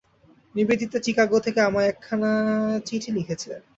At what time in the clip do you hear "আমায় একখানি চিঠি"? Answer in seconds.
1.61-3.09